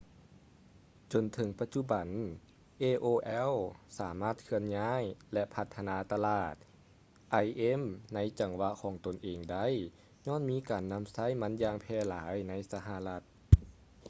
[1.11, 2.07] ຈົນເຖິງປະຈຸບັນ
[2.81, 3.55] aol
[3.99, 6.55] ສາມາດເຄື່ອນຍ້າຍ ແລະ ພັດທະນາຕະຫຼາດ
[7.71, 7.81] im
[8.13, 9.67] ໃນຈັງຫວະຂອງຕົນເອງໄດ້
[10.27, 13.21] ຍ້ອນມີການນຳໃຊ້ມັນຢ່າງແຜ່ຫຼາຍໃນສະຫະລັດ